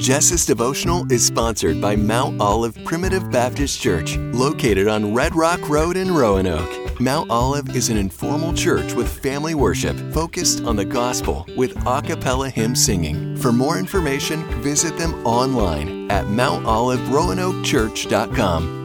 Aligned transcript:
Jess's 0.00 0.44
devotional 0.46 1.04
is 1.12 1.26
sponsored 1.26 1.78
by 1.78 1.94
Mount 1.94 2.40
Olive 2.40 2.74
Primitive 2.86 3.30
Baptist 3.30 3.78
Church, 3.78 4.16
located 4.16 4.88
on 4.88 5.12
Red 5.12 5.36
Rock 5.36 5.68
Road 5.68 5.98
in 5.98 6.10
Roanoke. 6.10 6.98
Mount 6.98 7.30
Olive 7.30 7.76
is 7.76 7.90
an 7.90 7.98
informal 7.98 8.54
church 8.54 8.94
with 8.94 9.22
family 9.22 9.54
worship 9.54 9.98
focused 10.14 10.64
on 10.64 10.76
the 10.76 10.86
gospel 10.86 11.46
with 11.54 11.76
a 11.86 12.00
cappella 12.00 12.48
hymn 12.48 12.74
singing. 12.74 13.36
For 13.36 13.52
more 13.52 13.78
information, 13.78 14.42
visit 14.62 14.96
them 14.96 15.12
online 15.26 16.10
at 16.10 16.24
mountoliveroanokechurch.com. 16.24 18.79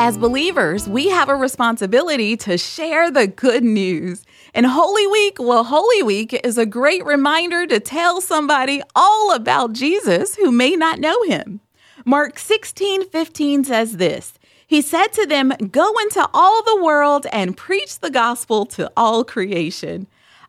As 0.00 0.16
believers, 0.16 0.88
we 0.88 1.08
have 1.08 1.28
a 1.28 1.34
responsibility 1.34 2.36
to 2.36 2.56
share 2.56 3.10
the 3.10 3.26
good 3.26 3.64
news. 3.64 4.24
And 4.54 4.64
Holy 4.64 5.08
Week, 5.08 5.38
well, 5.40 5.64
Holy 5.64 6.04
Week 6.04 6.32
is 6.44 6.56
a 6.56 6.64
great 6.64 7.04
reminder 7.04 7.66
to 7.66 7.80
tell 7.80 8.20
somebody 8.20 8.80
all 8.94 9.34
about 9.34 9.72
Jesus 9.72 10.36
who 10.36 10.52
may 10.52 10.76
not 10.76 11.00
know 11.00 11.20
him. 11.24 11.58
Mark 12.04 12.38
16 12.38 13.08
15 13.08 13.64
says 13.64 13.96
this 13.96 14.34
He 14.68 14.82
said 14.82 15.08
to 15.14 15.26
them, 15.26 15.52
Go 15.72 15.92
into 15.98 16.24
all 16.32 16.62
the 16.62 16.80
world 16.80 17.26
and 17.32 17.56
preach 17.56 17.98
the 17.98 18.12
gospel 18.12 18.66
to 18.66 18.88
all 18.96 19.24
creation. 19.24 20.06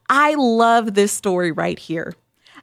I 0.07 0.35
love 0.35 0.93
this 0.93 1.11
story 1.11 1.51
right 1.51 1.79
here. 1.79 2.13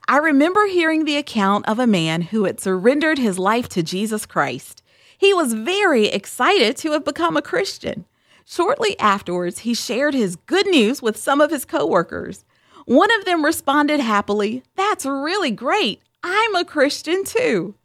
I 0.07 0.19
remember 0.19 0.65
hearing 0.67 1.03
the 1.03 1.17
account 1.17 1.67
of 1.67 1.79
a 1.79 1.85
man 1.85 2.21
who 2.21 2.45
had 2.45 2.61
surrendered 2.61 3.17
his 3.17 3.37
life 3.37 3.67
to 3.69 3.83
Jesus 3.83 4.25
Christ. 4.25 4.83
He 5.17 5.33
was 5.33 5.53
very 5.53 6.05
excited 6.07 6.77
to 6.77 6.91
have 6.91 7.03
become 7.03 7.35
a 7.35 7.41
Christian. 7.41 8.05
Shortly 8.45 8.97
afterwards, 8.99 9.59
he 9.59 9.73
shared 9.73 10.13
his 10.13 10.35
good 10.35 10.67
news 10.67 11.01
with 11.01 11.17
some 11.17 11.41
of 11.41 11.51
his 11.51 11.65
coworkers. 11.65 12.45
One 12.85 13.11
of 13.11 13.25
them 13.25 13.43
responded 13.43 13.99
happily, 13.99 14.63
That's 14.75 15.05
really 15.05 15.51
great. 15.51 16.01
I'm 16.23 16.55
a 16.55 16.63
Christian 16.63 17.23
too. 17.25 17.75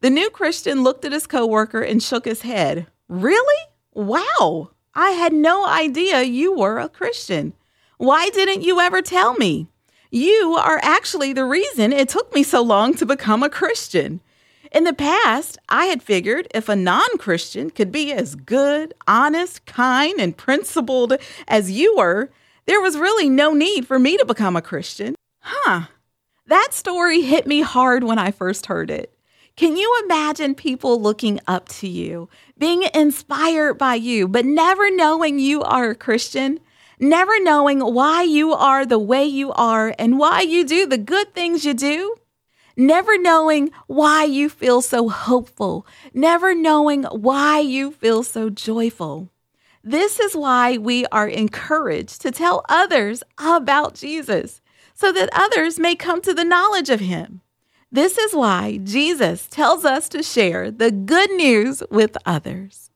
The 0.00 0.10
new 0.10 0.30
Christian 0.30 0.84
looked 0.84 1.04
at 1.04 1.12
his 1.12 1.26
coworker 1.26 1.80
and 1.80 2.02
shook 2.02 2.26
his 2.26 2.42
head. 2.42 2.86
Really? 3.08 3.64
Wow. 3.94 4.70
I 4.94 5.10
had 5.10 5.32
no 5.32 5.66
idea 5.66 6.22
you 6.22 6.52
were 6.52 6.78
a 6.78 6.88
Christian. 6.88 7.54
Why 7.96 8.28
didn't 8.28 8.62
you 8.62 8.80
ever 8.80 9.02
tell 9.02 9.34
me? 9.34 9.68
You 10.10 10.54
are 10.54 10.78
actually 10.82 11.32
the 11.32 11.44
reason 11.44 11.92
it 11.92 12.08
took 12.08 12.32
me 12.34 12.42
so 12.42 12.62
long 12.62 12.94
to 12.94 13.06
become 13.06 13.42
a 13.42 13.50
Christian. 13.50 14.20
In 14.74 14.82
the 14.82 14.92
past, 14.92 15.56
I 15.68 15.84
had 15.84 16.02
figured 16.02 16.48
if 16.52 16.68
a 16.68 16.74
non 16.74 17.16
Christian 17.16 17.70
could 17.70 17.92
be 17.92 18.12
as 18.12 18.34
good, 18.34 18.92
honest, 19.06 19.64
kind, 19.66 20.18
and 20.18 20.36
principled 20.36 21.16
as 21.46 21.70
you 21.70 21.96
were, 21.96 22.30
there 22.66 22.80
was 22.80 22.98
really 22.98 23.30
no 23.30 23.52
need 23.52 23.86
for 23.86 24.00
me 24.00 24.16
to 24.16 24.24
become 24.24 24.56
a 24.56 24.62
Christian. 24.62 25.14
Huh. 25.38 25.82
That 26.48 26.70
story 26.72 27.20
hit 27.20 27.46
me 27.46 27.60
hard 27.60 28.02
when 28.02 28.18
I 28.18 28.32
first 28.32 28.66
heard 28.66 28.90
it. 28.90 29.16
Can 29.54 29.76
you 29.76 30.02
imagine 30.06 30.56
people 30.56 31.00
looking 31.00 31.38
up 31.46 31.68
to 31.68 31.86
you, 31.86 32.28
being 32.58 32.82
inspired 32.92 33.74
by 33.74 33.94
you, 33.94 34.26
but 34.26 34.44
never 34.44 34.90
knowing 34.90 35.38
you 35.38 35.62
are 35.62 35.90
a 35.90 35.94
Christian? 35.94 36.58
Never 36.98 37.38
knowing 37.38 37.78
why 37.78 38.22
you 38.22 38.52
are 38.52 38.84
the 38.84 38.98
way 38.98 39.24
you 39.24 39.52
are 39.52 39.94
and 40.00 40.18
why 40.18 40.40
you 40.40 40.64
do 40.64 40.84
the 40.84 40.98
good 40.98 41.32
things 41.32 41.64
you 41.64 41.74
do? 41.74 42.16
Never 42.76 43.18
knowing 43.18 43.70
why 43.86 44.24
you 44.24 44.48
feel 44.48 44.82
so 44.82 45.08
hopeful, 45.08 45.86
never 46.12 46.54
knowing 46.54 47.04
why 47.04 47.60
you 47.60 47.90
feel 47.90 48.22
so 48.22 48.50
joyful. 48.50 49.30
This 49.82 50.18
is 50.18 50.34
why 50.34 50.78
we 50.78 51.04
are 51.06 51.28
encouraged 51.28 52.22
to 52.22 52.30
tell 52.30 52.64
others 52.68 53.22
about 53.38 53.94
Jesus 53.94 54.62
so 54.94 55.12
that 55.12 55.28
others 55.32 55.78
may 55.78 55.94
come 55.94 56.22
to 56.22 56.32
the 56.32 56.44
knowledge 56.44 56.88
of 56.88 57.00
him. 57.00 57.42
This 57.92 58.18
is 58.18 58.34
why 58.34 58.80
Jesus 58.82 59.46
tells 59.46 59.84
us 59.84 60.08
to 60.08 60.22
share 60.22 60.70
the 60.70 60.90
good 60.90 61.30
news 61.32 61.82
with 61.90 62.16
others. 62.24 62.90